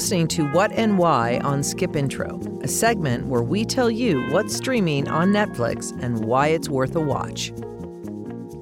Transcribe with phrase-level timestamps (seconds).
[0.00, 4.56] listening to What and Why on Skip Intro, a segment where we tell you what's
[4.56, 7.52] streaming on Netflix and why it's worth a watch.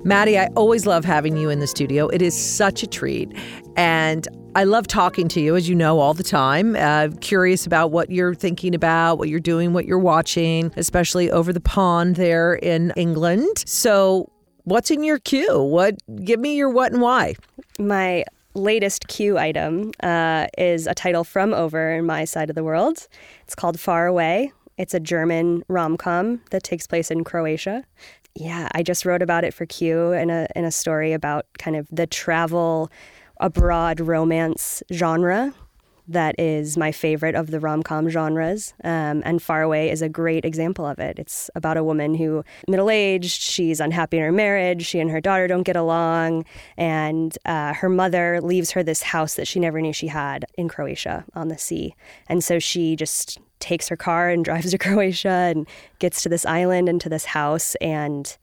[0.04, 2.08] Maddie, I always love having you in the studio.
[2.08, 3.32] It is such a treat.
[3.76, 6.76] And I love talking to you, as you know, all the time.
[6.76, 11.52] Uh, curious about what you're thinking about, what you're doing, what you're watching, especially over
[11.52, 13.64] the pond there in England.
[13.66, 14.30] So,
[14.64, 15.62] what's in your queue?
[15.62, 15.96] What?
[16.24, 17.36] Give me your what and why.
[17.78, 22.64] My latest Q item uh, is a title from over in my side of the
[22.64, 23.08] world.
[23.42, 24.52] It's called Faraway.
[24.76, 27.84] It's a German rom com that takes place in Croatia.
[28.34, 31.76] Yeah, I just wrote about it for Queue in a in a story about kind
[31.76, 32.90] of the travel
[33.40, 35.54] abroad romance genre
[36.08, 38.72] that is my favorite of the rom com genres.
[38.82, 41.18] Um, and Faraway is a great example of it.
[41.18, 45.20] It's about a woman who, middle aged, she's unhappy in her marriage, she and her
[45.20, 46.44] daughter don't get along,
[46.76, 50.68] and uh, her mother leaves her this house that she never knew she had in
[50.68, 51.94] Croatia on the sea.
[52.28, 56.46] And so she just takes her car and drives to Croatia and gets to this
[56.46, 58.36] island and to this house and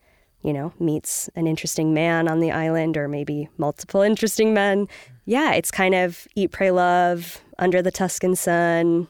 [0.45, 4.87] you know, meets an interesting man on the island or maybe multiple interesting men.
[5.25, 9.07] Yeah, it's kind of eat, pray, love, under the Tuscan sun.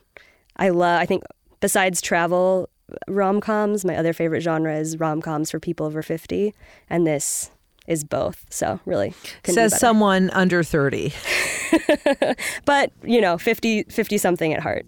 [0.57, 1.23] I love, I think,
[1.59, 2.69] besides travel
[3.07, 6.53] rom coms, my other favorite genre is rom coms for people over 50.
[6.89, 7.51] And this
[7.88, 8.45] is both.
[8.49, 11.13] So really says someone under 30.
[12.66, 14.85] but, you know, 50 50 something at heart.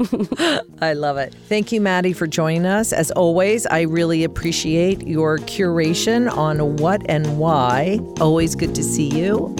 [0.80, 1.34] I love it.
[1.48, 2.92] Thank you Maddie for joining us.
[2.92, 7.98] As always, I really appreciate your curation on what and why.
[8.20, 9.54] Always good to see you.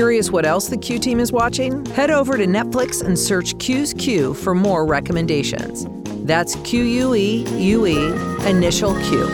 [0.00, 1.84] Curious what else the Queue team is watching?
[1.84, 5.84] Head over to Netflix and search Queue's Queue for more recommendations.
[6.26, 8.06] That's Q U E U E,
[8.48, 9.26] initial Q.